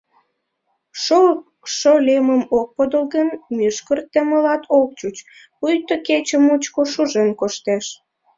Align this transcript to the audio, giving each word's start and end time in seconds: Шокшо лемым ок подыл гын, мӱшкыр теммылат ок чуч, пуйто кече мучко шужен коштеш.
Шокшо 1.03 1.93
лемым 2.07 2.41
ок 2.59 2.67
подыл 2.75 3.03
гын, 3.15 3.27
мӱшкыр 3.55 3.99
теммылат 4.11 4.63
ок 4.79 4.89
чуч, 4.99 5.15
пуйто 5.57 5.95
кече 6.07 6.37
мучко 6.45 6.81
шужен 6.93 7.29
коштеш. 7.39 7.85